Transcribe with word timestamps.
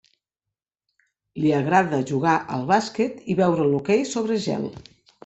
Li 1.43 1.51
agrada 1.57 1.99
jugar 2.11 2.33
al 2.55 2.65
basquet 2.71 3.21
i 3.35 3.37
veure 3.41 3.69
l'hoquei 3.75 4.03
sobre 4.15 4.39
gel. 4.49 4.67